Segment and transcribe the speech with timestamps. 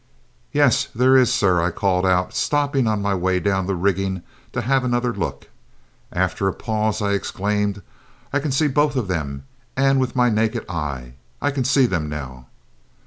[0.51, 4.61] "Yes, there is, sir," I called out, stopping on my way down the rigging to
[4.61, 5.47] have another look.
[6.11, 7.83] After a pause I exclaimed,
[8.33, 9.43] "I can see both of them,
[9.77, 11.13] and with my naked eye.
[11.39, 12.47] I can see them now!"